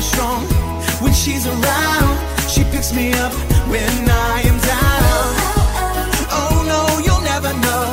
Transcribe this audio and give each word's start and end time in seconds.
so 0.00 0.16
strong. 0.16 0.46
When 1.02 1.12
she's 1.12 1.46
around, 1.46 2.18
she 2.48 2.62
picks 2.64 2.92
me 2.92 3.12
up 3.14 3.32
when 3.68 3.90
I 4.08 4.42
am 4.50 4.58
down. 4.60 5.28
Oh 6.40 6.56
no, 6.72 6.82
you'll 7.04 7.24
never 7.34 7.52
know. 7.64 7.86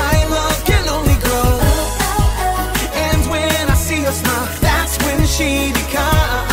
My 0.00 0.16
love 0.36 0.64
can 0.64 0.88
only 0.88 1.16
grow. 1.24 1.52
And 3.06 3.20
when 3.30 3.68
I 3.68 3.74
see 3.74 4.00
her 4.02 4.12
smile, 4.12 4.48
that's 4.60 4.98
when 5.04 5.20
she 5.26 5.72
becomes 5.72 6.50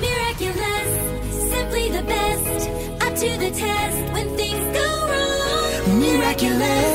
miraculous. 0.00 0.90
Simply 1.52 1.88
the 1.90 2.02
best, 2.02 2.68
up 3.04 3.14
to 3.22 3.30
the 3.38 3.50
test 3.50 3.98
when 4.12 4.28
things 4.36 4.64
go 4.78 4.88
wrong. 5.10 6.00
Miraculous 6.00 6.93